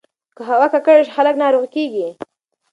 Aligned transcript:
که 0.35 0.41
هوا 0.49 0.67
ککړه 0.73 1.01
شي، 1.05 1.11
خلک 1.17 1.35
ناروغ 1.43 1.65
کېږي. 1.75 2.07